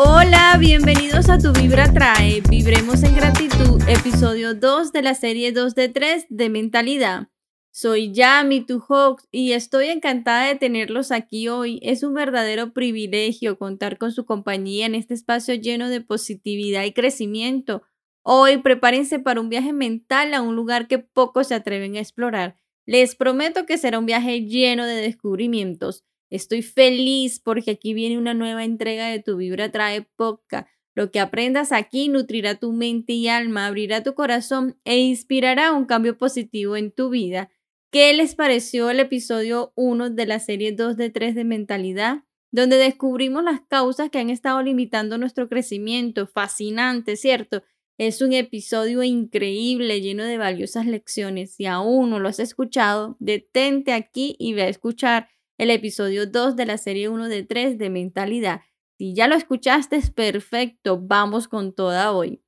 [0.00, 5.74] Hola, bienvenidos a Tu Vibra Trae, Vibremos en Gratitud, episodio 2 de la serie 2
[5.74, 7.26] de 3 de Mentalidad.
[7.72, 11.80] Soy Yami, tu host, y estoy encantada de tenerlos aquí hoy.
[11.82, 16.92] Es un verdadero privilegio contar con su compañía en este espacio lleno de positividad y
[16.92, 17.82] crecimiento.
[18.22, 22.54] Hoy prepárense para un viaje mental a un lugar que pocos se atreven a explorar.
[22.86, 26.04] Les prometo que será un viaje lleno de descubrimientos.
[26.30, 30.68] Estoy feliz porque aquí viene una nueva entrega de Tu Vibra Trae Podcast.
[30.94, 35.86] Lo que aprendas aquí nutrirá tu mente y alma, abrirá tu corazón e inspirará un
[35.86, 37.50] cambio positivo en tu vida.
[37.90, 42.24] ¿Qué les pareció el episodio 1 de la serie 2 de 3 de mentalidad?
[42.50, 46.26] Donde descubrimos las causas que han estado limitando nuestro crecimiento.
[46.26, 47.62] Fascinante, ¿cierto?
[47.96, 51.54] Es un episodio increíble, lleno de valiosas lecciones.
[51.54, 56.56] Si aún no lo has escuchado, detente aquí y ve a escuchar el episodio 2
[56.56, 58.62] de la serie 1 de 3 de mentalidad.
[58.96, 62.42] Si ya lo escuchaste, es perfecto, vamos con toda hoy.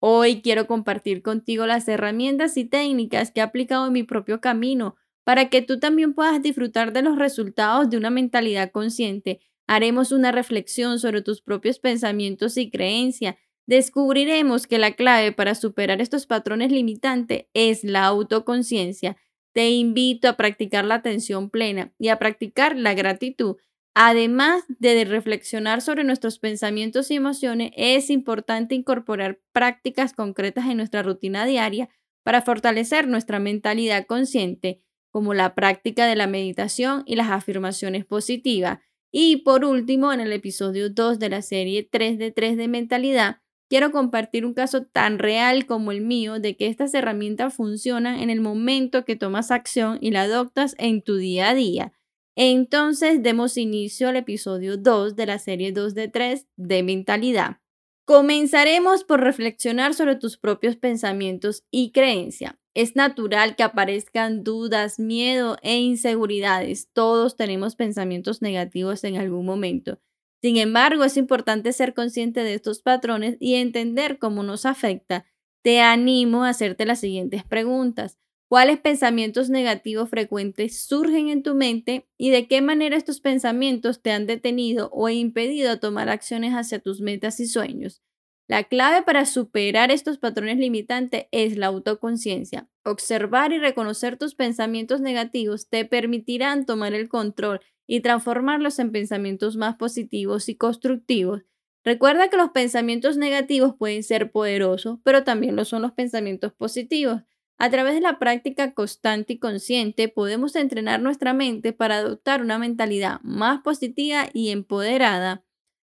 [0.00, 4.96] Hoy quiero compartir contigo las herramientas y técnicas que he aplicado en mi propio camino
[5.24, 9.40] para que tú también puedas disfrutar de los resultados de una mentalidad consciente.
[9.68, 13.36] Haremos una reflexión sobre tus propios pensamientos y creencias.
[13.66, 19.16] Descubriremos que la clave para superar estos patrones limitantes es la autoconciencia.
[19.52, 23.56] Te invito a practicar la atención plena y a practicar la gratitud.
[23.94, 31.02] Además de reflexionar sobre nuestros pensamientos y emociones, es importante incorporar prácticas concretas en nuestra
[31.02, 31.90] rutina diaria
[32.22, 34.80] para fortalecer nuestra mentalidad consciente,
[35.10, 38.78] como la práctica de la meditación y las afirmaciones positivas.
[39.10, 43.42] Y por último, en el episodio 2 de la serie 3 de 3 de mentalidad,
[43.72, 48.28] quiero compartir un caso tan real como el mío de que estas herramientas funcionan en
[48.28, 51.94] el momento que tomas acción y la adoptas en tu día a día.
[52.36, 57.60] Entonces, demos inicio al episodio 2 de la serie 2 de 3 de mentalidad.
[58.04, 62.56] Comenzaremos por reflexionar sobre tus propios pensamientos y creencias.
[62.74, 66.90] Es natural que aparezcan dudas, miedo e inseguridades.
[66.92, 69.98] Todos tenemos pensamientos negativos en algún momento.
[70.42, 75.24] Sin embargo, es importante ser consciente de estos patrones y entender cómo nos afecta.
[75.62, 78.18] Te animo a hacerte las siguientes preguntas.
[78.48, 84.10] ¿Cuáles pensamientos negativos frecuentes surgen en tu mente y de qué manera estos pensamientos te
[84.10, 88.02] han detenido o impedido tomar acciones hacia tus metas y sueños?
[88.48, 92.68] La clave para superar estos patrones limitantes es la autoconciencia.
[92.84, 97.60] Observar y reconocer tus pensamientos negativos te permitirán tomar el control
[97.92, 101.42] y transformarlos en pensamientos más positivos y constructivos.
[101.84, 107.20] Recuerda que los pensamientos negativos pueden ser poderosos, pero también lo son los pensamientos positivos.
[107.58, 112.58] A través de la práctica constante y consciente podemos entrenar nuestra mente para adoptar una
[112.58, 115.44] mentalidad más positiva y empoderada.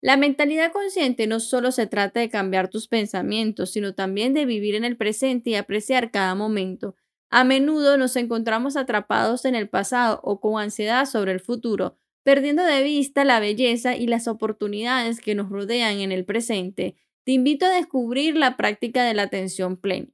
[0.00, 4.74] La mentalidad consciente no solo se trata de cambiar tus pensamientos, sino también de vivir
[4.74, 6.96] en el presente y apreciar cada momento.
[7.36, 12.62] A menudo nos encontramos atrapados en el pasado o con ansiedad sobre el futuro, perdiendo
[12.62, 16.94] de vista la belleza y las oportunidades que nos rodean en el presente.
[17.24, 20.12] Te invito a descubrir la práctica de la atención plena.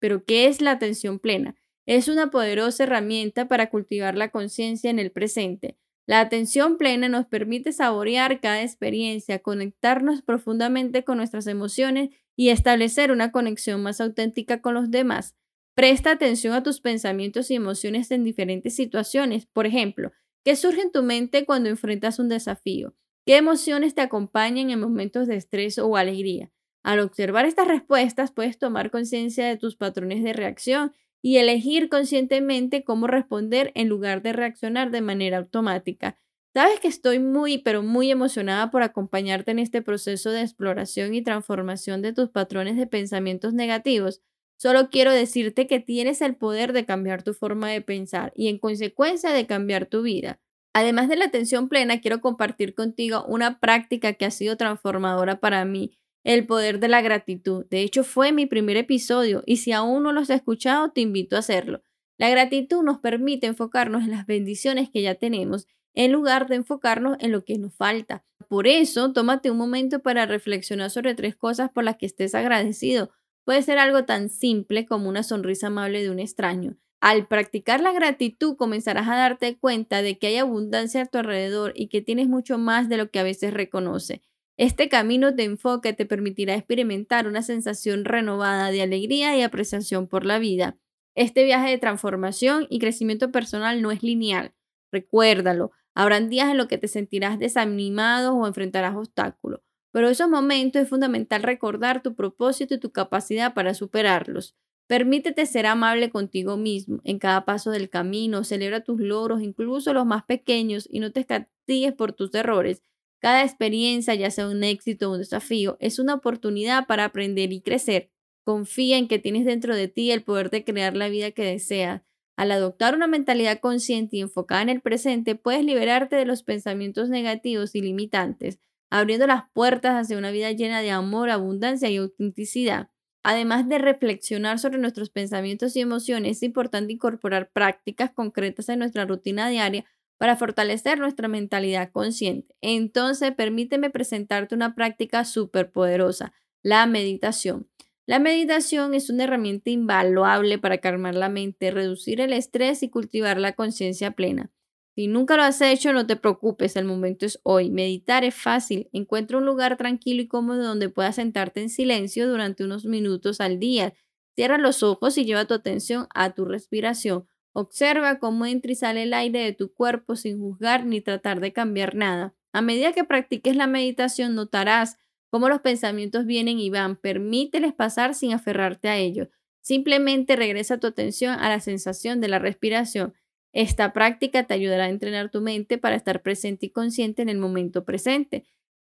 [0.00, 1.56] Pero, ¿qué es la atención plena?
[1.86, 5.78] Es una poderosa herramienta para cultivar la conciencia en el presente.
[6.04, 13.12] La atención plena nos permite saborear cada experiencia, conectarnos profundamente con nuestras emociones y establecer
[13.12, 15.34] una conexión más auténtica con los demás.
[15.74, 19.46] Presta atención a tus pensamientos y emociones en diferentes situaciones.
[19.46, 20.12] Por ejemplo,
[20.44, 22.94] ¿qué surge en tu mente cuando enfrentas un desafío?
[23.26, 26.50] ¿Qué emociones te acompañan en momentos de estrés o alegría?
[26.82, 30.92] Al observar estas respuestas, puedes tomar conciencia de tus patrones de reacción
[31.22, 36.16] y elegir conscientemente cómo responder en lugar de reaccionar de manera automática.
[36.54, 41.22] Sabes que estoy muy, pero muy emocionada por acompañarte en este proceso de exploración y
[41.22, 44.22] transformación de tus patrones de pensamientos negativos.
[44.60, 48.58] Solo quiero decirte que tienes el poder de cambiar tu forma de pensar y en
[48.58, 50.38] consecuencia de cambiar tu vida.
[50.74, 55.64] Además de la atención plena, quiero compartir contigo una práctica que ha sido transformadora para
[55.64, 57.64] mí, el poder de la gratitud.
[57.70, 61.36] De hecho, fue mi primer episodio y si aún no lo has escuchado, te invito
[61.36, 61.80] a hacerlo.
[62.18, 67.16] La gratitud nos permite enfocarnos en las bendiciones que ya tenemos en lugar de enfocarnos
[67.20, 68.26] en lo que nos falta.
[68.46, 73.10] Por eso, tómate un momento para reflexionar sobre tres cosas por las que estés agradecido
[73.44, 76.76] Puede ser algo tan simple como una sonrisa amable de un extraño.
[77.00, 81.72] Al practicar la gratitud comenzarás a darte cuenta de que hay abundancia a tu alrededor
[81.74, 84.20] y que tienes mucho más de lo que a veces reconoce.
[84.58, 90.26] Este camino de enfoque te permitirá experimentar una sensación renovada de alegría y apreciación por
[90.26, 90.76] la vida.
[91.14, 94.52] Este viaje de transformación y crecimiento personal no es lineal.
[94.92, 99.60] Recuérdalo, habrán días en los que te sentirás desanimado o enfrentarás obstáculos
[99.92, 104.54] pero esos momentos es fundamental recordar tu propósito y tu capacidad para superarlos.
[104.86, 110.04] Permítete ser amable contigo mismo en cada paso del camino, celebra tus logros, incluso los
[110.04, 112.82] más pequeños, y no te castigues por tus errores.
[113.20, 117.60] Cada experiencia, ya sea un éxito o un desafío, es una oportunidad para aprender y
[117.60, 118.10] crecer.
[118.42, 122.02] Confía en que tienes dentro de ti el poder de crear la vida que deseas.
[122.36, 127.10] Al adoptar una mentalidad consciente y enfocada en el presente, puedes liberarte de los pensamientos
[127.10, 128.58] negativos y limitantes,
[128.90, 132.90] abriendo las puertas hacia una vida llena de amor, abundancia y autenticidad.
[133.22, 139.04] Además de reflexionar sobre nuestros pensamientos y emociones, es importante incorporar prácticas concretas en nuestra
[139.04, 139.84] rutina diaria
[140.18, 142.54] para fortalecer nuestra mentalidad consciente.
[142.60, 146.32] Entonces, permíteme presentarte una práctica súper poderosa,
[146.62, 147.68] la meditación.
[148.06, 153.38] La meditación es una herramienta invaluable para calmar la mente, reducir el estrés y cultivar
[153.38, 154.50] la conciencia plena.
[154.96, 157.70] Si nunca lo has hecho, no te preocupes, el momento es hoy.
[157.70, 158.88] Meditar es fácil.
[158.92, 163.58] Encuentra un lugar tranquilo y cómodo donde puedas sentarte en silencio durante unos minutos al
[163.58, 163.94] día.
[164.34, 167.26] Cierra los ojos y lleva tu atención a tu respiración.
[167.52, 171.52] Observa cómo entra y sale el aire de tu cuerpo sin juzgar ni tratar de
[171.52, 172.34] cambiar nada.
[172.52, 174.98] A medida que practiques la meditación, notarás
[175.30, 176.96] cómo los pensamientos vienen y van.
[176.96, 179.28] Permíteles pasar sin aferrarte a ellos.
[179.62, 183.14] Simplemente regresa tu atención a la sensación de la respiración.
[183.52, 187.38] Esta práctica te ayudará a entrenar tu mente para estar presente y consciente en el
[187.38, 188.44] momento presente.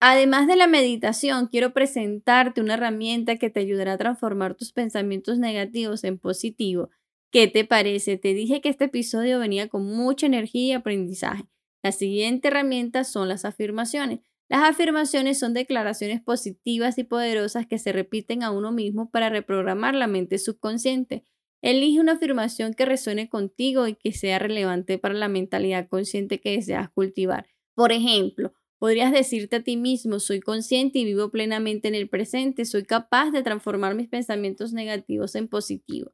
[0.00, 5.38] Además de la meditación, quiero presentarte una herramienta que te ayudará a transformar tus pensamientos
[5.38, 6.90] negativos en positivo.
[7.32, 8.16] ¿Qué te parece?
[8.16, 11.44] Te dije que este episodio venía con mucha energía y aprendizaje.
[11.82, 14.20] La siguiente herramienta son las afirmaciones.
[14.48, 19.94] Las afirmaciones son declaraciones positivas y poderosas que se repiten a uno mismo para reprogramar
[19.94, 21.24] la mente subconsciente.
[21.64, 26.50] Elige una afirmación que resuene contigo y que sea relevante para la mentalidad consciente que
[26.50, 27.46] deseas cultivar.
[27.74, 32.66] Por ejemplo, podrías decirte a ti mismo, soy consciente y vivo plenamente en el presente,
[32.66, 36.12] soy capaz de transformar mis pensamientos negativos en positivos.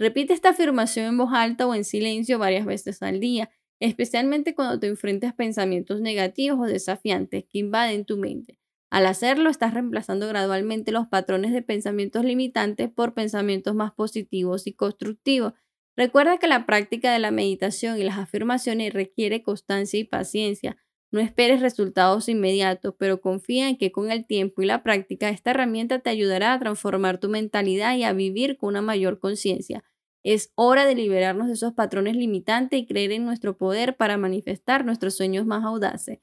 [0.00, 4.80] Repite esta afirmación en voz alta o en silencio varias veces al día, especialmente cuando
[4.80, 8.58] te enfrentes a pensamientos negativos o desafiantes que invaden tu mente.
[8.90, 14.72] Al hacerlo, estás reemplazando gradualmente los patrones de pensamientos limitantes por pensamientos más positivos y
[14.72, 15.52] constructivos.
[15.96, 20.76] Recuerda que la práctica de la meditación y las afirmaciones requiere constancia y paciencia.
[21.10, 25.50] No esperes resultados inmediatos, pero confía en que con el tiempo y la práctica esta
[25.50, 29.84] herramienta te ayudará a transformar tu mentalidad y a vivir con una mayor conciencia.
[30.22, 34.84] Es hora de liberarnos de esos patrones limitantes y creer en nuestro poder para manifestar
[34.84, 36.18] nuestros sueños más audaces.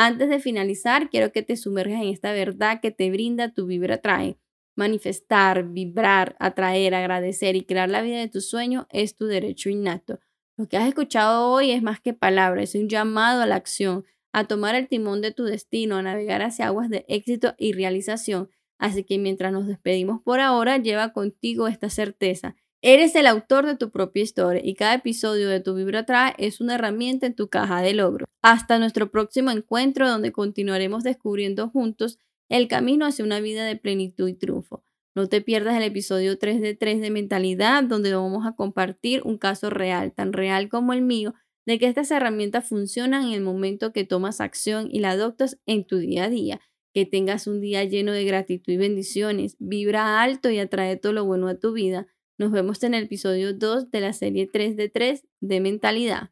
[0.00, 3.98] Antes de finalizar, quiero que te sumerjas en esta verdad que te brinda tu Vibra
[3.98, 4.38] Trae.
[4.76, 10.20] Manifestar, vibrar, atraer, agradecer y crear la vida de tu sueño es tu derecho innato.
[10.56, 14.04] Lo que has escuchado hoy es más que palabras, es un llamado a la acción,
[14.32, 18.50] a tomar el timón de tu destino, a navegar hacia aguas de éxito y realización.
[18.78, 23.76] Así que mientras nos despedimos por ahora, lleva contigo esta certeza Eres el autor de
[23.76, 27.48] tu propia historia y cada episodio de Tu Vibra Trae es una herramienta en tu
[27.48, 28.26] caja de logro.
[28.40, 34.28] Hasta nuestro próximo encuentro donde continuaremos descubriendo juntos el camino hacia una vida de plenitud
[34.28, 34.84] y triunfo.
[35.16, 39.38] No te pierdas el episodio 3 de 3 de Mentalidad donde vamos a compartir un
[39.38, 41.34] caso real, tan real como el mío,
[41.66, 45.84] de que estas herramientas funcionan en el momento que tomas acción y la adoptas en
[45.84, 46.60] tu día a día.
[46.94, 49.56] Que tengas un día lleno de gratitud y bendiciones.
[49.58, 52.06] Vibra alto y atrae todo lo bueno a tu vida.
[52.38, 56.30] Nos vemos en el episodio 2 de la serie 3 de 3 de mentalidad.